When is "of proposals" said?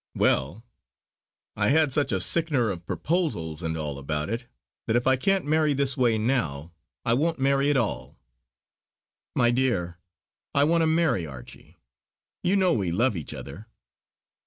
2.71-3.61